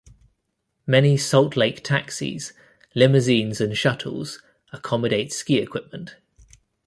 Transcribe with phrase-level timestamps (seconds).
[0.87, 2.53] Many Salt Lake taxis,
[2.95, 4.41] limousines and shuttles
[4.73, 6.15] accommodate ski equipment.